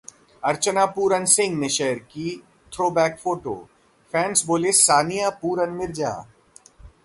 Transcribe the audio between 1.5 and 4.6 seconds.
ने शेयर की throwback photo, fans